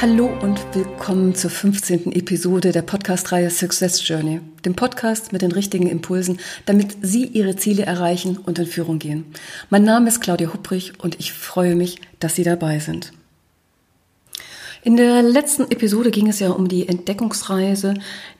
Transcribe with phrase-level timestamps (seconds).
[0.00, 2.12] Hallo und willkommen zur 15.
[2.12, 7.84] Episode der Podcast-Reihe Success Journey, dem Podcast mit den richtigen Impulsen, damit Sie Ihre Ziele
[7.84, 9.26] erreichen und in Führung gehen.
[9.68, 13.12] Mein Name ist Claudia Hupprich und ich freue mich, dass Sie dabei sind.
[14.82, 17.92] In der letzten Episode ging es ja um die Entdeckungsreise,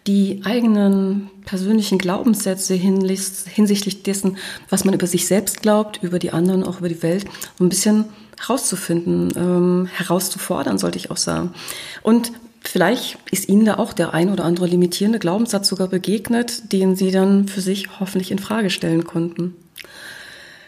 [0.06, 4.38] die eigenen persönlichen Glaubenssätze hinsichtlich dessen,
[4.70, 7.26] was man über sich selbst glaubt, über die anderen, auch über die Welt,
[7.60, 8.06] ein bisschen
[8.40, 11.54] herauszufinden, ähm, herauszufordern, sollte ich auch sagen.
[12.02, 12.32] Und
[12.62, 17.10] vielleicht ist Ihnen da auch der ein oder andere limitierende Glaubenssatz sogar begegnet, den Sie
[17.10, 19.54] dann für sich hoffentlich in Frage stellen konnten.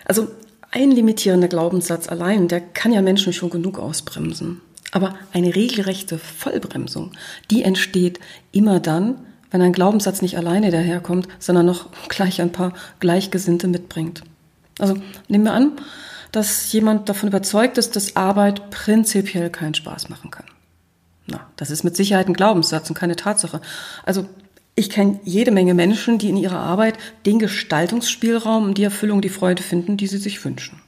[0.04, 0.28] Also
[0.70, 4.60] ein limitierender Glaubenssatz allein, der kann ja Menschen schon genug ausbremsen.
[4.90, 7.12] Aber eine regelrechte Vollbremsung,
[7.50, 8.20] die entsteht
[8.52, 9.16] immer dann,
[9.50, 14.22] wenn ein Glaubenssatz nicht alleine daherkommt, sondern noch gleich ein paar Gleichgesinnte mitbringt.
[14.78, 14.96] Also
[15.28, 15.72] nehmen wir an,
[16.32, 20.46] dass jemand davon überzeugt ist, dass Arbeit prinzipiell keinen Spaß machen kann.
[21.26, 23.60] Na, das ist mit Sicherheit ein Glaubenssatz und keine Tatsache.
[24.04, 24.26] Also
[24.74, 29.28] ich kenne jede Menge Menschen, die in ihrer Arbeit den Gestaltungsspielraum und die Erfüllung, die
[29.28, 30.80] Freude finden, die sie sich wünschen.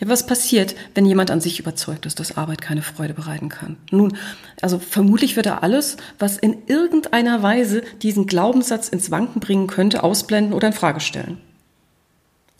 [0.00, 3.76] Ja, was passiert, wenn jemand an sich überzeugt ist, dass Arbeit keine Freude bereiten kann?
[3.92, 4.16] Nun,
[4.60, 10.02] also vermutlich wird er alles, was in irgendeiner Weise diesen Glaubenssatz ins Wanken bringen könnte,
[10.02, 11.38] ausblenden oder in Frage stellen.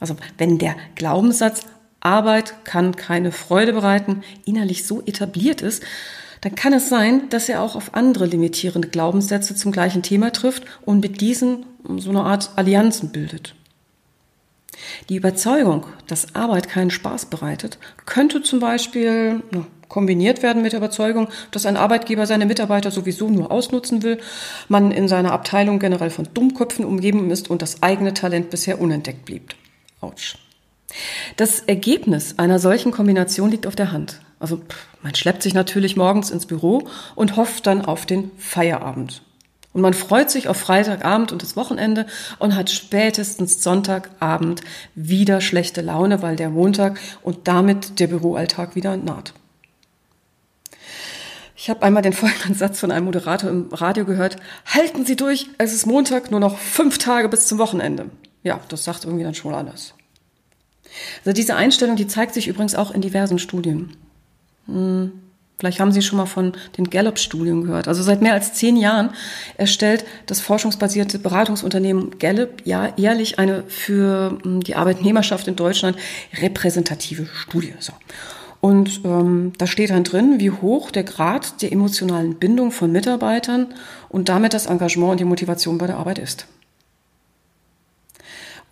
[0.01, 1.63] Also wenn der Glaubenssatz
[2.01, 5.83] Arbeit kann keine Freude bereiten innerlich so etabliert ist,
[6.43, 10.65] dann kann es sein, dass er auch auf andere limitierende Glaubenssätze zum gleichen Thema trifft
[10.85, 11.65] und mit diesen
[11.97, 13.55] so eine Art Allianzen bildet.
[15.09, 19.43] Die Überzeugung, dass Arbeit keinen Spaß bereitet, könnte zum Beispiel
[19.89, 24.19] kombiniert werden mit der Überzeugung, dass ein Arbeitgeber seine Mitarbeiter sowieso nur ausnutzen will,
[24.69, 29.25] man in seiner Abteilung generell von Dummköpfen umgeben ist und das eigene Talent bisher unentdeckt
[29.25, 29.55] blieb.
[30.05, 30.37] Autsch.
[31.37, 34.21] Das Ergebnis einer solchen Kombination liegt auf der Hand.
[34.39, 34.61] Also
[35.03, 39.23] man schleppt sich natürlich morgens ins Büro und hofft dann auf den Feierabend.
[39.73, 42.07] Und man freut sich auf Freitagabend und das Wochenende
[42.39, 44.61] und hat spätestens Sonntagabend
[44.95, 49.33] wieder schlechte Laune, weil der Montag und damit der Büroalltag wieder naht.
[51.57, 54.37] Ich habe einmal den folgenden Satz von einem Moderator im Radio gehört.
[54.67, 58.11] Halten Sie durch, es ist Montag, nur noch fünf Tage bis zum Wochenende.
[58.45, 59.95] Ja, das sagt irgendwie dann schon alles.
[61.25, 63.97] Also diese Einstellung, die zeigt sich übrigens auch in diversen Studien.
[64.67, 65.13] Hm,
[65.59, 67.89] vielleicht haben Sie schon mal von den Gallup-Studien gehört.
[67.89, 69.11] Also seit mehr als zehn Jahren
[69.57, 75.97] erstellt das forschungsbasierte Beratungsunternehmen Gallup ja jährlich eine für hm, die Arbeitnehmerschaft in Deutschland
[76.41, 77.75] repräsentative Studie.
[77.81, 77.95] So.
[78.61, 83.75] Und ähm, da steht dann drin, wie hoch der Grad der emotionalen Bindung von Mitarbeitern
[84.09, 86.47] und damit das Engagement und die Motivation bei der Arbeit ist.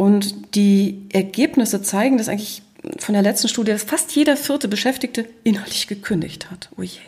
[0.02, 2.62] Und die Ergebnisse zeigen, dass eigentlich
[2.98, 6.70] von der letzten Studie, dass fast jeder vierte Beschäftigte innerlich gekündigt hat.
[6.76, 6.98] Oh je.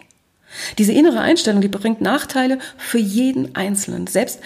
[0.79, 4.07] Diese innere Einstellung, die bringt Nachteile für jeden Einzelnen.
[4.07, 4.39] Selbst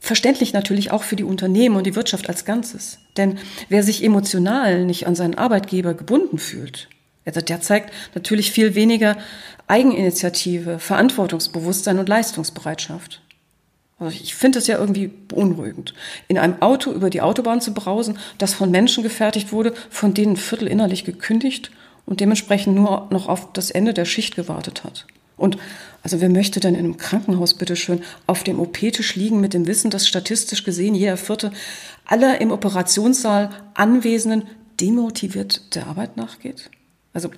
[0.00, 2.98] verständlich natürlich auch für die Unternehmen und die Wirtschaft als Ganzes.
[3.16, 6.88] Denn wer sich emotional nicht an seinen Arbeitgeber gebunden fühlt,
[7.24, 9.16] also der zeigt natürlich viel weniger
[9.68, 13.22] Eigeninitiative, Verantwortungsbewusstsein und Leistungsbereitschaft.
[13.98, 15.92] Also ich finde es ja irgendwie beunruhigend,
[16.28, 20.34] in einem Auto über die Autobahn zu brausen, das von Menschen gefertigt wurde, von denen
[20.34, 21.72] ein Viertel innerlich gekündigt
[22.06, 25.06] und dementsprechend nur noch auf das Ende der Schicht gewartet hat.
[25.36, 25.58] Und
[26.02, 29.90] also wer möchte denn in einem Krankenhaus bitteschön auf dem OP-Tisch liegen mit dem Wissen,
[29.90, 31.52] dass statistisch gesehen jeder Vierte
[32.06, 34.44] aller im Operationssaal Anwesenden
[34.80, 36.70] demotiviert der Arbeit nachgeht?
[37.12, 37.30] Also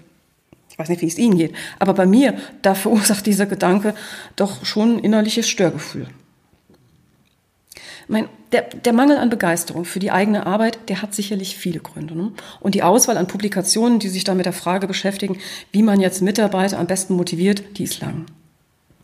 [0.70, 3.94] ich weiß nicht, wie es Ihnen geht, aber bei mir, da verursacht dieser Gedanke
[4.36, 6.06] doch schon ein innerliches Störgefühl.
[8.10, 12.16] Mein, der, der Mangel an Begeisterung für die eigene Arbeit, der hat sicherlich viele Gründe.
[12.16, 12.32] Ne?
[12.58, 15.38] Und die Auswahl an Publikationen, die sich da mit der Frage beschäftigen,
[15.70, 18.26] wie man jetzt Mitarbeiter am besten motiviert, die ist lang.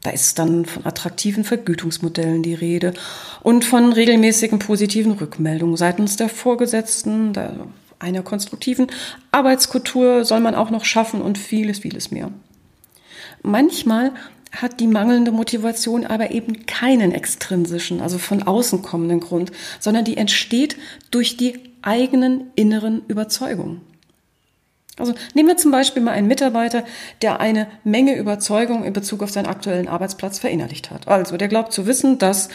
[0.02, 2.94] Da ist dann von attraktiven Vergütungsmodellen die Rede
[3.42, 7.52] und von regelmäßigen positiven Rückmeldungen seitens der Vorgesetzten, der,
[8.00, 8.88] einer konstruktiven
[9.30, 12.32] Arbeitskultur soll man auch noch schaffen und vieles, vieles mehr.
[13.42, 14.12] Manchmal
[14.56, 20.16] hat die mangelnde Motivation aber eben keinen extrinsischen, also von außen kommenden Grund, sondern die
[20.16, 20.76] entsteht
[21.10, 23.80] durch die eigenen inneren Überzeugungen.
[24.98, 26.84] Also nehmen wir zum Beispiel mal einen Mitarbeiter,
[27.20, 31.06] der eine Menge Überzeugung in Bezug auf seinen aktuellen Arbeitsplatz verinnerlicht hat.
[31.06, 32.48] Also der glaubt zu wissen, dass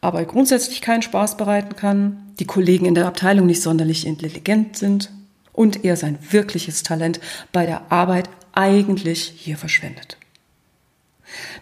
[0.00, 5.10] Arbeit grundsätzlich keinen Spaß bereiten kann, die Kollegen in der Abteilung nicht sonderlich intelligent sind
[5.52, 7.20] und er sein wirkliches Talent
[7.52, 10.16] bei der Arbeit eigentlich hier verschwendet.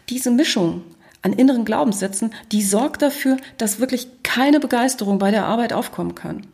[0.08, 0.82] Diese Mischung
[1.22, 6.46] an inneren Glaubenssätzen, die sorgt dafür, dass wirklich keine Begeisterung bei der Arbeit aufkommen kann.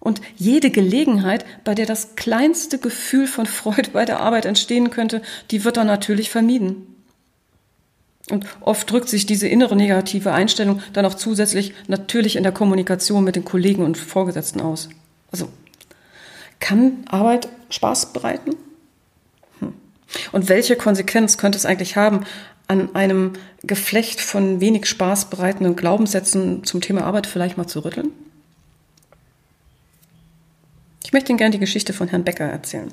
[0.00, 5.22] Und jede Gelegenheit, bei der das kleinste Gefühl von Freude bei der Arbeit entstehen könnte,
[5.50, 6.92] die wird dann natürlich vermieden.
[8.30, 13.24] Und oft drückt sich diese innere negative Einstellung dann auch zusätzlich natürlich in der Kommunikation
[13.24, 14.88] mit den Kollegen und Vorgesetzten aus.
[15.30, 15.48] Also
[16.60, 18.56] kann Arbeit Spaß bereiten?
[20.32, 22.24] Und welche Konsequenz könnte es eigentlich haben,
[22.68, 23.32] an einem
[23.62, 28.10] Geflecht von wenig Spaß bereitenden Glaubenssätzen zum Thema Arbeit vielleicht mal zu rütteln?
[31.04, 32.90] Ich möchte Ihnen gerne die Geschichte von Herrn Becker erzählen.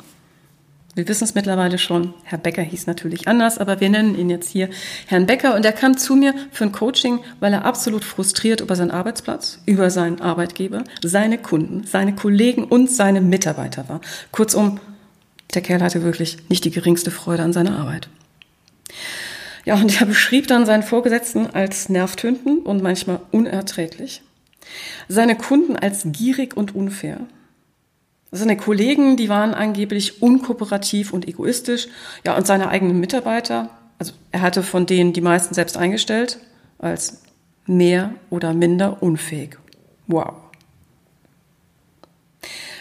[0.95, 2.13] Wir wissen es mittlerweile schon.
[2.24, 4.69] Herr Becker hieß natürlich anders, aber wir nennen ihn jetzt hier
[5.07, 5.56] Herrn Becker.
[5.56, 9.60] Und er kam zu mir für ein Coaching, weil er absolut frustriert über seinen Arbeitsplatz,
[9.65, 14.01] über seinen Arbeitgeber, seine Kunden, seine Kollegen und seine Mitarbeiter war.
[14.31, 14.80] Kurzum,
[15.54, 18.10] der Kerl hatte wirklich nicht die geringste Freude an seiner Arbeit.
[19.66, 24.22] Ja, und er beschrieb dann seinen Vorgesetzten als nervtötend und manchmal unerträglich.
[25.07, 27.28] Seine Kunden als gierig und unfair
[28.31, 31.88] seine Kollegen, die waren angeblich unkooperativ und egoistisch.
[32.25, 36.40] Ja, und seine eigenen Mitarbeiter, also er hatte von denen die meisten selbst eingestellt,
[36.78, 37.24] als
[37.66, 39.57] mehr oder minder unfähig.
[40.07, 40.34] Wow.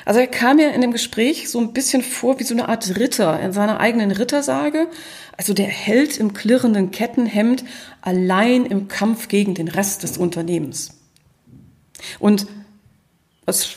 [0.08, 2.96] Also er kam mir in dem Gespräch so ein bisschen vor wie so eine Art
[2.96, 4.88] Ritter in seiner eigenen Rittersage.
[5.36, 7.62] Also der Held im klirrenden Kettenhemd
[8.00, 10.98] allein im Kampf gegen den Rest des Unternehmens.
[12.18, 12.46] Und
[13.44, 13.74] was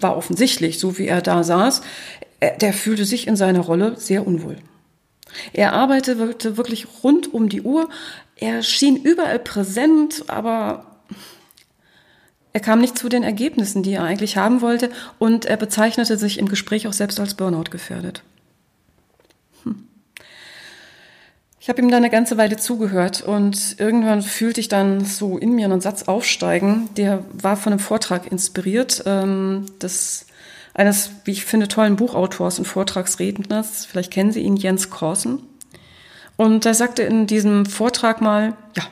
[0.00, 1.82] war offensichtlich, so wie er da saß,
[2.60, 4.56] der fühlte sich in seiner Rolle sehr unwohl.
[5.52, 7.88] Er arbeitete wirklich rund um die Uhr,
[8.34, 10.97] er schien überall präsent, aber
[12.58, 14.90] er kam nicht zu den Ergebnissen, die er eigentlich haben wollte,
[15.20, 18.24] und er bezeichnete sich im Gespräch auch selbst als Burnout gefährdet.
[21.60, 25.52] Ich habe ihm dann eine ganze Weile zugehört und irgendwann fühlte ich dann so in
[25.52, 30.26] mir einen Satz aufsteigen, der war von einem Vortrag inspiriert, ähm, des
[30.74, 33.84] eines, wie ich finde, tollen Buchautors und Vortragsredners.
[33.84, 35.42] Vielleicht kennen Sie ihn, Jens Korsen.
[36.36, 38.84] Und er sagte in diesem Vortrag mal, ja,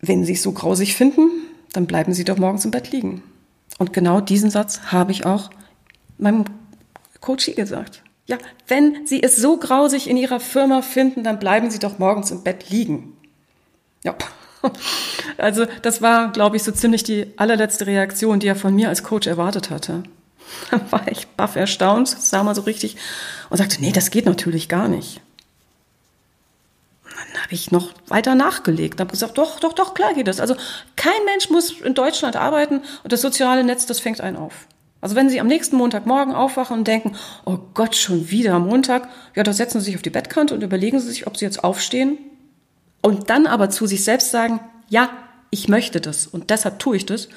[0.00, 1.30] wenn Sie es so grausig finden,
[1.76, 3.22] dann bleiben Sie doch morgens im Bett liegen.
[3.78, 5.50] Und genau diesen Satz habe ich auch
[6.18, 6.44] meinem
[7.20, 8.02] Coachie gesagt.
[8.26, 12.30] Ja, wenn Sie es so grausig in Ihrer Firma finden, dann bleiben Sie doch morgens
[12.30, 13.16] im Bett liegen.
[14.02, 14.16] Ja.
[15.38, 19.02] Also das war, glaube ich, so ziemlich die allerletzte Reaktion, die er von mir als
[19.02, 20.02] Coach erwartet hatte.
[20.70, 22.96] Da war ich baff erstaunt, sah mal so richtig
[23.50, 25.20] und sagte, nee, das geht natürlich gar nicht.
[27.46, 30.40] Habe ich noch weiter nachgelegt, habe gesagt, doch, doch, doch, klar geht das.
[30.40, 30.56] Also
[30.96, 34.66] kein Mensch muss in Deutschland arbeiten und das soziale Netz, das fängt einen auf.
[35.00, 37.14] Also wenn Sie am nächsten Montagmorgen aufwachen und denken,
[37.44, 40.98] oh Gott, schon wieder Montag, ja, da setzen Sie sich auf die Bettkante und überlegen
[40.98, 42.18] Sie sich, ob Sie jetzt aufstehen
[43.00, 44.58] und dann aber zu sich selbst sagen,
[44.88, 45.08] ja,
[45.50, 47.28] ich möchte das und deshalb tue ich das.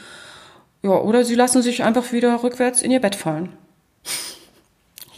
[0.81, 3.49] Ja, oder Sie lassen sich einfach wieder rückwärts in Ihr Bett fallen.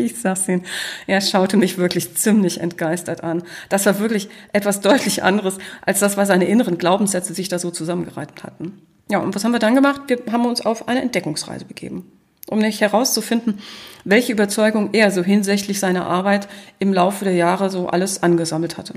[0.01, 0.65] Ich sag's Ihnen.
[1.07, 3.43] Er schaute mich wirklich ziemlich entgeistert an.
[3.69, 7.71] Das war wirklich etwas deutlich anderes als das, was seine inneren Glaubenssätze sich da so
[7.71, 8.81] zusammengereitet hatten.
[9.09, 10.01] Ja, und was haben wir dann gemacht?
[10.07, 12.11] Wir haben uns auf eine Entdeckungsreise begeben
[12.47, 13.59] um nicht herauszufinden,
[14.03, 16.49] welche Überzeugung er so hinsichtlich seiner Arbeit
[16.79, 18.95] im Laufe der Jahre so alles angesammelt hatte.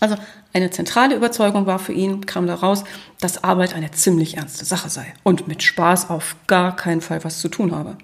[0.00, 0.16] Also
[0.52, 2.84] eine zentrale Überzeugung war für ihn, kam daraus,
[3.20, 7.40] dass Arbeit eine ziemlich ernste Sache sei und mit Spaß auf gar keinen Fall was
[7.40, 7.96] zu tun habe.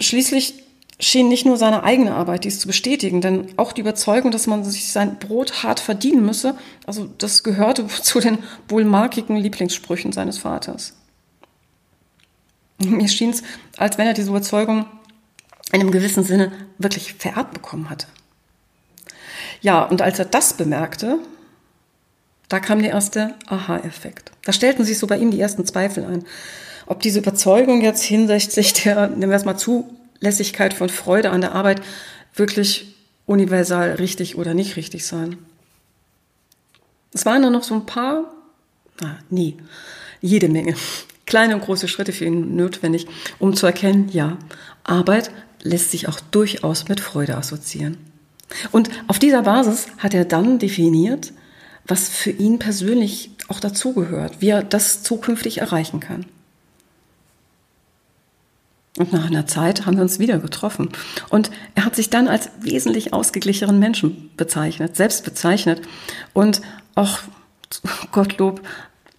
[0.00, 0.66] Schließlich
[0.98, 4.64] schien nicht nur seine eigene Arbeit dies zu bestätigen, denn auch die Überzeugung, dass man
[4.64, 6.56] sich sein Brot hart verdienen müsse,
[6.86, 10.94] also das gehörte zu den wohl markigen Lieblingssprüchen seines Vaters.
[12.78, 13.42] Mir schien es,
[13.76, 14.86] als wenn er diese Überzeugung
[15.72, 18.06] in einem gewissen Sinne wirklich vererbt bekommen hatte.
[19.60, 21.18] Ja, und als er das bemerkte,
[22.48, 24.30] da kam der erste Aha-Effekt.
[24.44, 26.24] Da stellten sich so bei ihm die ersten Zweifel ein,
[26.86, 31.52] ob diese Überzeugung jetzt hinsichtlich der, nehmen wir es mal, Zulässigkeit von Freude an der
[31.52, 31.82] Arbeit
[32.34, 32.94] wirklich
[33.26, 35.38] universal richtig oder nicht richtig sein.
[37.12, 38.32] Es waren dann noch so ein paar,
[39.00, 39.56] na, nie,
[40.20, 40.74] jede Menge
[41.26, 43.06] kleine und große Schritte für ihn notwendig,
[43.38, 44.38] um zu erkennen, ja,
[44.84, 45.30] Arbeit
[45.62, 47.98] lässt sich auch durchaus mit Freude assoziieren.
[48.70, 51.32] Und auf dieser Basis hat er dann definiert,
[51.84, 56.26] was für ihn persönlich auch dazugehört, wie er das zukünftig erreichen kann.
[58.96, 60.88] Und nach einer Zeit haben wir uns wieder getroffen.
[61.28, 65.82] Und er hat sich dann als wesentlich ausgeglichenen Menschen bezeichnet, selbst bezeichnet.
[66.32, 66.62] Und
[66.94, 67.18] auch,
[68.12, 68.62] Gottlob,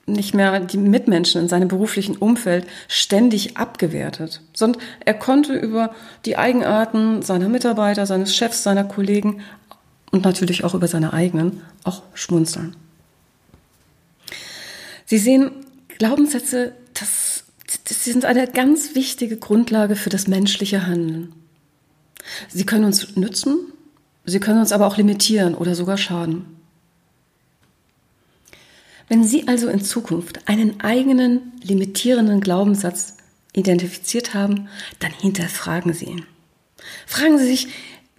[0.07, 5.93] nicht mehr die Mitmenschen in seinem beruflichen Umfeld ständig abgewertet, sondern er konnte über
[6.25, 9.41] die Eigenarten seiner Mitarbeiter, seines Chefs, seiner Kollegen
[10.11, 12.77] und natürlich auch über seine eigenen auch schmunzeln.
[15.05, 15.51] Sie sehen,
[15.97, 16.73] Glaubenssätze,
[17.87, 21.33] das sind eine ganz wichtige Grundlage für das menschliche Handeln.
[22.49, 23.57] Sie können uns nützen,
[24.25, 26.45] sie können uns aber auch limitieren oder sogar schaden.
[29.07, 33.15] Wenn Sie also in Zukunft einen eigenen limitierenden Glaubenssatz
[33.53, 34.67] identifiziert haben,
[34.99, 36.25] dann hinterfragen Sie ihn.
[37.05, 37.69] Fragen Sie sich,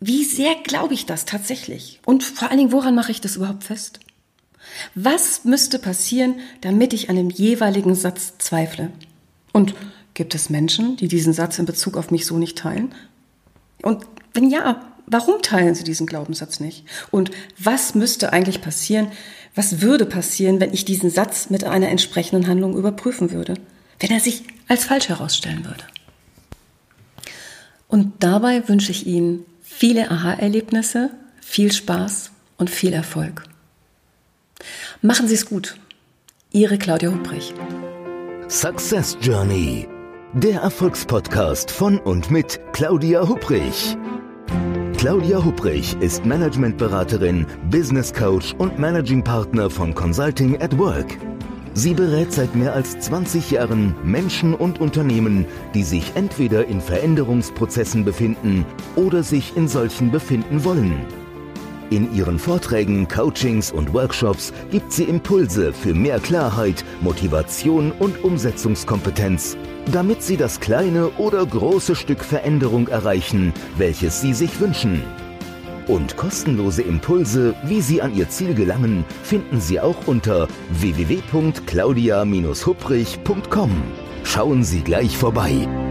[0.01, 2.01] wie sehr glaube ich das tatsächlich?
[2.07, 4.01] Und vor allen Dingen, woran mache ich das überhaupt fest?
[4.95, 8.91] Was müsste passieren, damit ich an dem jeweiligen Satz zweifle?
[9.59, 9.75] Und
[10.15, 12.95] gibt es Menschen, die diesen Satz in Bezug auf mich so nicht teilen?
[13.83, 16.85] Und wenn ja, warum teilen sie diesen Glaubenssatz nicht?
[17.11, 19.11] Und was müsste eigentlich passieren,
[19.57, 23.55] was würde passieren, wenn ich diesen Satz mit einer entsprechenden Handlung überprüfen würde?
[23.99, 25.83] Wenn er sich als falsch herausstellen würde?
[27.89, 31.11] Und dabei wünsche ich Ihnen viele Aha-Erlebnisse,
[31.41, 33.43] viel Spaß und viel Erfolg.
[35.03, 35.81] Machen Sie es gut.
[36.53, 37.55] Ihre Claudia Hubrich.
[38.51, 39.87] Success Journey.
[40.33, 43.95] Der Erfolgspodcast von und mit Claudia Hubrich.
[44.97, 51.19] Claudia Hubrich ist Managementberaterin, Business Coach und Managing Partner von Consulting at Work.
[51.75, 58.07] Sie berät seit mehr als 20 Jahren Menschen und Unternehmen, die sich entweder in Veränderungsprozessen
[58.07, 58.65] befinden
[58.97, 60.97] oder sich in solchen befinden wollen.
[61.91, 69.57] In ihren Vorträgen, Coachings und Workshops gibt sie Impulse für mehr Klarheit, Motivation und Umsetzungskompetenz
[69.93, 75.03] damit Sie das kleine oder große Stück Veränderung erreichen, welches Sie sich wünschen.
[75.87, 83.71] Und kostenlose Impulse, wie Sie an Ihr Ziel gelangen, finden Sie auch unter www.claudia-hubrich.com.
[84.25, 85.88] Schauen Sie gleich vorbei.